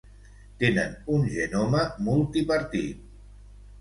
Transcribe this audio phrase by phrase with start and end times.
[0.61, 3.05] Tenen un genoma multipartit.